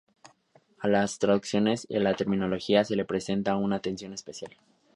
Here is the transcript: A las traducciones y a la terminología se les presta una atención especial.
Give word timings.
A 0.79 0.87
las 0.87 1.19
traducciones 1.19 1.85
y 1.87 1.95
a 1.97 1.99
la 1.99 2.15
terminología 2.15 2.83
se 2.83 2.95
les 2.95 3.05
presta 3.05 3.55
una 3.55 3.75
atención 3.75 4.13
especial. 4.13 4.51